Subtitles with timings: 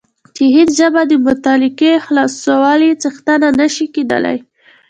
[0.35, 4.37] چې هیڅ ژبه د مطلقې خالصوالي څښتنه نه شي کېدلای